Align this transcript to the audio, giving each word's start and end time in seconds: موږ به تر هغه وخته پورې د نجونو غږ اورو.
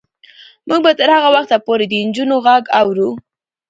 موږ 0.67 0.79
به 0.85 0.91
تر 0.99 1.09
هغه 1.15 1.29
وخته 1.35 1.55
پورې 1.65 1.85
د 1.87 1.93
نجونو 2.07 2.35
غږ 2.45 2.63
اورو. 2.79 3.09